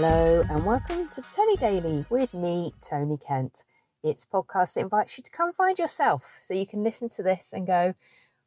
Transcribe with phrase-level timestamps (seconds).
[0.00, 3.64] Hello and welcome to Tony Daily with me, Tony Kent.
[4.04, 7.22] It's a podcast that invites you to come find yourself so you can listen to
[7.24, 7.92] this and go,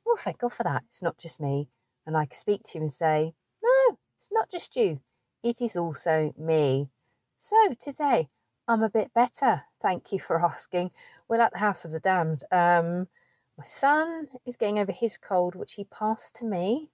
[0.08, 0.84] oh, thank God for that.
[0.88, 1.68] It's not just me.
[2.08, 5.02] And I can speak to you and say, no, it's not just you.
[5.44, 6.90] It is also me.
[7.36, 8.30] So today
[8.70, 9.64] I'm a bit better.
[9.82, 10.92] Thank you for asking.
[11.28, 12.46] We're at the House of the Damned.
[12.50, 13.10] Um,
[13.58, 16.92] my son is getting over his cold, which he passed to me,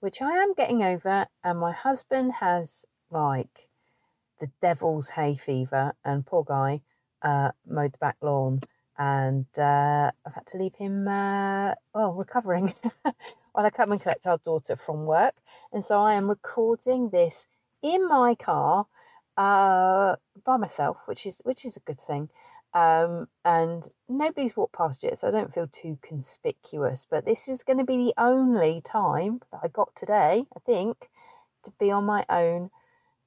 [0.00, 1.26] which I am getting over.
[1.42, 3.70] And my husband has like
[4.44, 6.82] the devil's hay fever, and poor guy
[7.22, 8.60] uh, mowed the back lawn,
[8.98, 12.74] and uh, I've had to leave him uh, well recovering
[13.52, 15.34] while I come and collect our daughter from work,
[15.72, 17.46] and so I am recording this
[17.82, 18.86] in my car
[19.38, 22.28] uh, by myself, which is which is a good thing.
[22.74, 27.06] Um, and nobody's walked past yet, so I don't feel too conspicuous.
[27.08, 31.08] But this is going to be the only time that I got today, I think,
[31.62, 32.70] to be on my own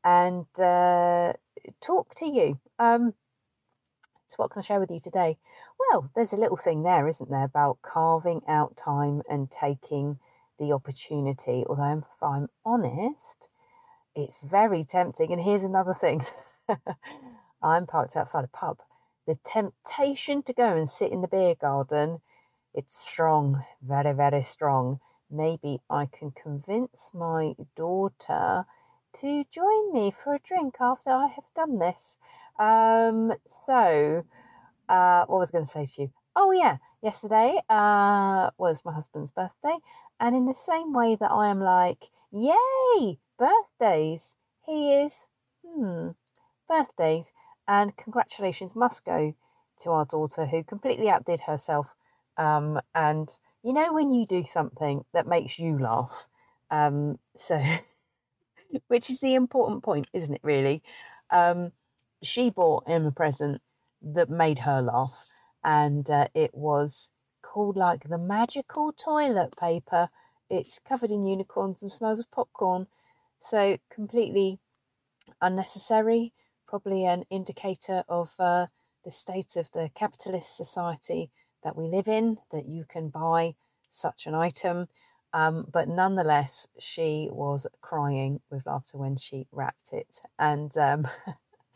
[0.03, 1.33] and uh,
[1.81, 2.59] talk to you.
[2.79, 3.13] Um,
[4.27, 5.37] so, what can I share with you today?
[5.79, 10.19] Well, there's a little thing there, isn't there, about carving out time and taking
[10.59, 11.63] the opportunity.
[11.67, 13.47] Although, if I'm honest,
[14.15, 15.31] it's very tempting.
[15.31, 16.23] And here's another thing
[17.63, 18.79] I'm parked outside a pub.
[19.27, 22.21] The temptation to go and sit in the beer garden,
[22.73, 24.99] it's strong, very, very strong.
[25.29, 28.65] Maybe I can convince my daughter
[29.21, 32.17] to join me for a drink after I have done this.
[32.59, 33.33] Um,
[33.65, 34.23] so,
[34.89, 36.11] uh, what was I going to say to you?
[36.35, 39.77] Oh, yeah, yesterday uh, was my husband's birthday.
[40.19, 45.27] And in the same way that I am like, yay, birthdays, he is,
[45.65, 46.09] hmm,
[46.67, 47.33] birthdays.
[47.67, 49.33] And congratulations must go
[49.81, 51.87] to our daughter who completely outdid herself.
[52.37, 53.29] Um, and
[53.63, 56.27] you know, when you do something that makes you laugh,
[56.71, 57.61] um, so
[58.87, 60.83] which is the important point, isn't it, really?
[61.29, 61.71] Um,
[62.21, 63.61] she bought him a present
[64.01, 65.27] that made her laugh,
[65.63, 67.09] and uh, it was
[67.41, 70.09] called like the magical toilet paper.
[70.49, 72.87] It's covered in unicorns and smells of popcorn.
[73.39, 74.59] So, completely
[75.41, 76.33] unnecessary,
[76.67, 78.67] probably an indicator of uh,
[79.03, 81.29] the state of the capitalist society
[81.63, 83.55] that we live in, that you can buy
[83.87, 84.87] such an item.
[85.33, 90.21] Um, but nonetheless, she was crying with laughter when she wrapped it.
[90.39, 91.07] And um,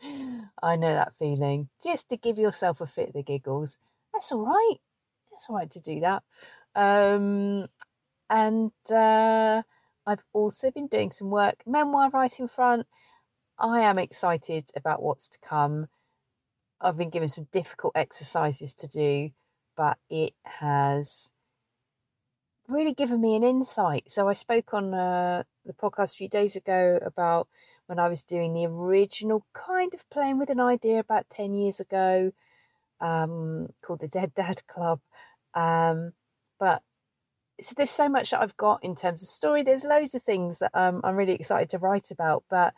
[0.62, 1.68] I know that feeling.
[1.82, 3.78] Just to give yourself a fit of the giggles.
[4.12, 4.76] That's all right.
[5.32, 6.22] It's all right to do that.
[6.74, 7.66] Um,
[8.28, 9.62] and uh,
[10.06, 12.86] I've also been doing some work, memoir writing front.
[13.58, 15.88] I am excited about what's to come.
[16.80, 19.30] I've been given some difficult exercises to do,
[19.76, 21.30] but it has
[22.68, 24.10] really given me an insight.
[24.10, 27.48] So I spoke on uh, the podcast a few days ago about
[27.86, 31.80] when I was doing the original kind of playing with an idea about 10 years
[31.80, 32.32] ago
[33.00, 35.00] um, called the Dead Dad Club.
[35.54, 36.12] Um,
[36.58, 36.82] but
[37.60, 39.62] so there's so much that I've got in terms of story.
[39.62, 42.74] There's loads of things that um, I'm really excited to write about, but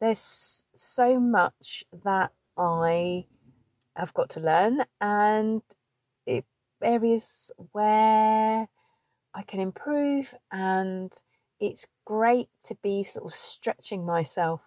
[0.00, 3.26] there's so much that I
[3.94, 5.62] have got to learn and
[6.26, 6.44] it,
[6.82, 8.68] areas where
[9.36, 11.12] I can improve and
[11.60, 14.62] it's great to be sort of stretching myself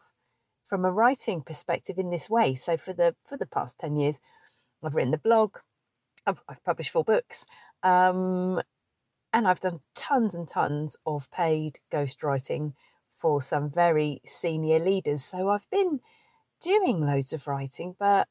[0.64, 2.54] from a writing perspective in this way.
[2.54, 4.20] So for the for the past 10 years,
[4.84, 5.58] I've written the blog,
[6.28, 7.48] I've, I've published four books,
[7.82, 8.62] um,
[9.34, 12.74] and I've done tons and tons of paid ghostwriting
[13.08, 15.24] for some very senior leaders.
[15.24, 16.00] So I've been
[16.62, 18.28] doing loads of writing, but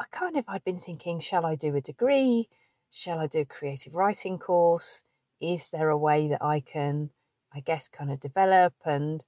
[0.00, 2.48] I kind of I'd been thinking, shall I do a degree?
[2.90, 5.04] Shall I do a creative writing course?
[5.40, 7.10] Is there a way that I can,
[7.54, 9.24] I guess, kind of develop and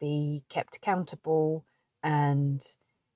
[0.00, 1.64] be kept accountable
[2.02, 2.62] and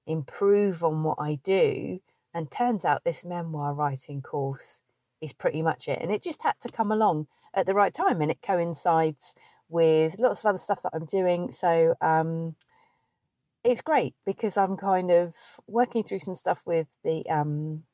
[0.07, 2.01] improve on what I do?
[2.33, 4.83] And turns out this memoir writing course
[5.21, 6.01] is pretty much it.
[6.03, 9.35] And it just had to come along at the right time and it coincides
[9.69, 11.51] with lots of other stuff that I'm doing.
[11.51, 12.57] So, um,
[13.65, 15.35] it's great because I'm kind of
[15.67, 17.85] working through some stuff with the um,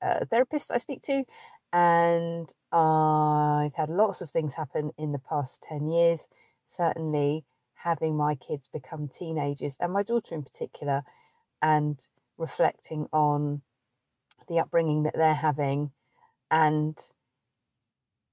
[0.00, 1.24] uh, therapist I speak to,
[1.72, 6.28] and I've had lots of things happen in the past 10 years.
[6.66, 11.02] Certainly, having my kids become teenagers, and my daughter in particular,
[11.62, 12.06] and
[12.38, 13.62] reflecting on
[14.48, 15.90] the upbringing that they're having
[16.50, 16.98] and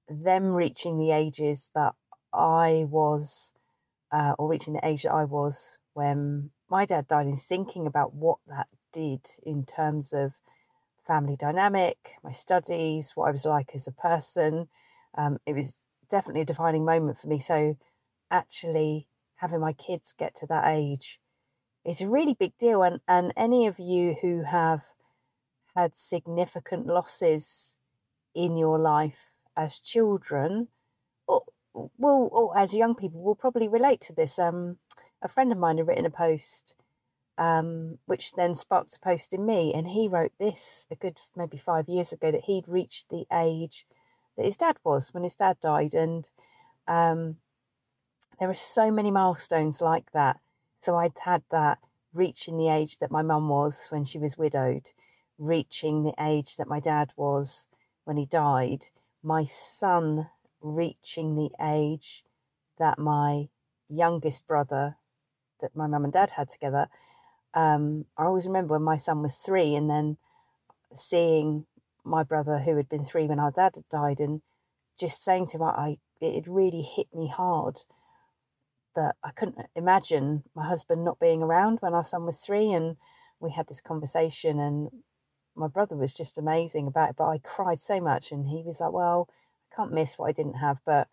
[0.08, 1.94] them reaching the ages that
[2.32, 3.52] I was,
[4.12, 8.14] uh, or reaching the age that I was when my dad died, and thinking about
[8.14, 10.40] what that did in terms of
[11.06, 14.68] family dynamic, my studies, what I was like as a person.
[15.16, 15.78] Um, it was
[16.08, 17.38] definitely a defining moment for me.
[17.38, 17.76] So,
[18.30, 21.20] actually, having my kids get to that age
[21.84, 22.82] it's a really big deal.
[22.82, 24.82] And, and any of you who have
[25.76, 27.78] had significant losses
[28.34, 30.68] in your life as children,
[31.26, 31.42] or,
[31.74, 34.38] will, or as young people, will probably relate to this.
[34.38, 34.78] Um,
[35.22, 36.74] a friend of mine had written a post,
[37.38, 41.56] um, which then sparked a post in me, and he wrote this a good maybe
[41.56, 43.86] five years ago that he'd reached the age
[44.36, 46.30] that his dad was when his dad died, and
[46.86, 47.36] um,
[48.38, 50.38] there are so many milestones like that
[50.84, 51.78] so I'd had that
[52.12, 54.90] reaching the age that my mum was when she was widowed,
[55.38, 57.68] reaching the age that my dad was
[58.04, 58.88] when he died,
[59.22, 60.28] my son
[60.60, 62.22] reaching the age
[62.78, 63.48] that my
[63.88, 64.96] youngest brother,
[65.62, 66.88] that my mum and dad had together.
[67.54, 70.16] Um, I always remember when my son was three, and then
[70.92, 71.66] seeing
[72.04, 74.42] my brother who had been three when our dad had died, and
[74.98, 77.80] just saying to him, I, it really hit me hard
[78.94, 82.72] that I couldn't imagine my husband not being around when our son was three.
[82.72, 82.96] And
[83.40, 84.90] we had this conversation, and
[85.56, 87.16] my brother was just amazing about it.
[87.16, 89.28] But I cried so much, and he was like, Well,
[89.72, 90.80] I can't miss what I didn't have.
[90.84, 91.08] But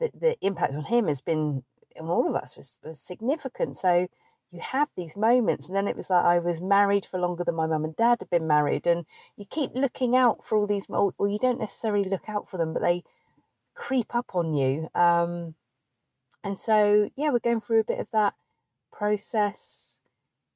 [0.00, 1.64] the, the impact on him has been,
[1.98, 3.76] on all of us, was, was significant.
[3.76, 4.08] So
[4.50, 5.66] you have these moments.
[5.68, 8.18] And then it was like I was married for longer than my mum and dad
[8.20, 8.86] had been married.
[8.86, 9.04] And
[9.36, 12.72] you keep looking out for all these, or you don't necessarily look out for them,
[12.72, 13.02] but they
[13.74, 14.88] creep up on you.
[14.94, 15.54] Um,
[16.42, 18.34] and so, yeah, we're going through a bit of that
[18.92, 19.98] process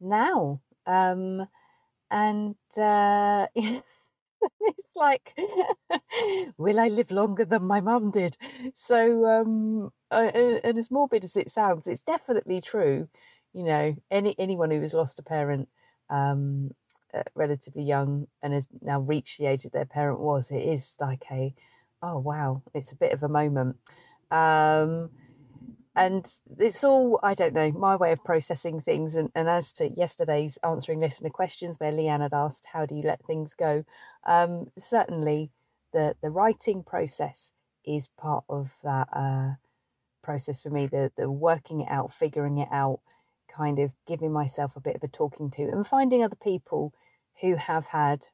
[0.01, 0.61] now.
[0.87, 1.49] Um,
[2.11, 3.83] and uh, it's
[4.97, 5.35] like,
[6.59, 8.37] will I live longer than my mum did?
[8.75, 10.31] So, um, uh,
[10.65, 13.09] and as morbid as it sounds, it's definitely true.
[13.53, 15.69] You know, any anyone who has lost a parent
[16.09, 16.71] um,
[17.13, 20.97] uh, relatively young and has now reached the age that their parent was, it is
[21.01, 21.55] like a,
[22.03, 23.77] oh wow, it's a bit of a moment.
[24.31, 25.11] Um,
[25.97, 29.89] and it's all i don't know my way of processing things and, and as to
[29.89, 33.85] yesterday's answering listener questions where leanne had asked how do you let things go
[34.25, 35.51] um, certainly
[35.93, 37.53] the the writing process
[37.85, 39.51] is part of that uh,
[40.23, 43.01] process for me the the working it out figuring it out
[43.55, 46.93] kind of giving myself a bit of a talking to and finding other people
[47.41, 48.29] who have had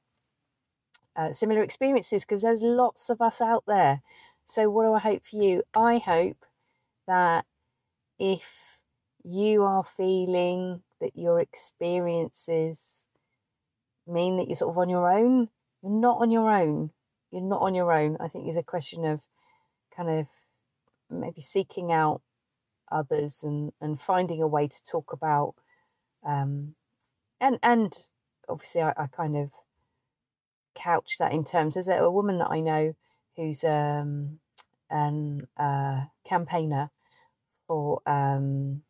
[1.14, 4.02] uh, similar experiences because there's lots of us out there
[4.44, 6.44] so what do i hope for you i hope
[7.06, 7.46] that
[8.18, 8.80] if
[9.24, 13.04] you are feeling that your experiences
[14.06, 15.48] mean that you're sort of on your own,
[15.82, 16.90] you're not on your own.
[17.30, 18.16] You're not on your own.
[18.20, 19.26] I think it's a question of
[19.94, 20.28] kind of
[21.10, 22.22] maybe seeking out
[22.90, 25.54] others and, and finding a way to talk about
[26.24, 26.74] um,
[27.40, 27.96] and and
[28.48, 29.52] obviously I, I kind of
[30.74, 32.94] couch that in terms is there a woman that I know
[33.36, 34.38] who's um,
[34.90, 36.90] an uh, campaigner
[37.66, 38.82] for um,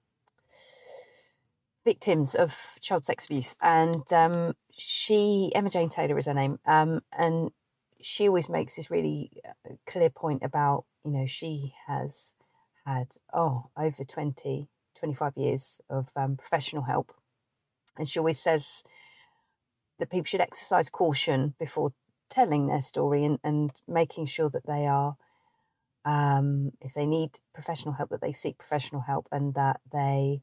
[1.85, 7.01] victims of child sex abuse, and um, she Emma Jane Taylor is her name, um,
[7.17, 7.51] and
[8.01, 12.35] she always makes this really uh, clear point about you know she has
[12.87, 14.69] had oh over 20
[14.99, 17.13] 25 years of um, professional help
[17.99, 18.83] and she always says
[19.99, 21.93] that people should exercise caution before
[22.29, 25.17] telling their story and, and making sure that they are
[26.07, 30.41] um, if they need professional help, that they seek professional help and that they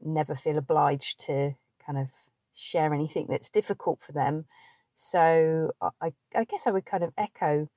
[0.00, 1.52] never feel obliged to
[1.84, 2.10] kind of
[2.52, 4.44] share anything that's difficult for them.
[4.94, 7.68] So I, I guess I would kind of echo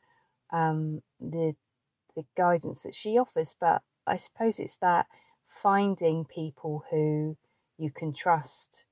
[0.51, 1.53] um, the
[2.15, 5.07] the guidance that she offers, but I suppose it's that
[5.45, 7.37] finding people who
[7.77, 8.85] you can trust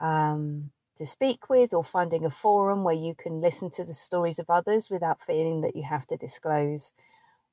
[0.00, 4.38] um, to speak with, or finding a forum where you can listen to the stories
[4.38, 6.92] of others without feeling that you have to disclose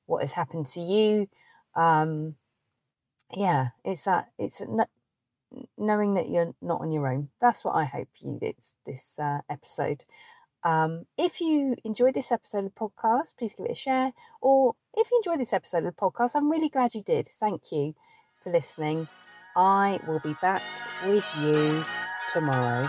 [0.06, 1.28] what has happened to you.
[1.74, 2.36] Um,
[3.34, 4.60] yeah, it's that it's
[5.78, 7.28] knowing that you're not on your own.
[7.40, 10.04] That's what I hope you this this uh, episode.
[10.62, 14.12] Um, if you enjoyed this episode of the podcast, please give it a share.
[14.40, 17.26] Or if you enjoyed this episode of the podcast, I'm really glad you did.
[17.26, 17.94] Thank you
[18.42, 19.08] for listening.
[19.56, 20.62] I will be back
[21.06, 21.82] with you
[22.32, 22.88] tomorrow.